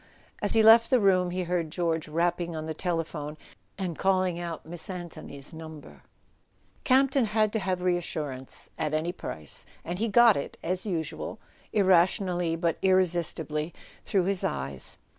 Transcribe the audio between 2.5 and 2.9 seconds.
on the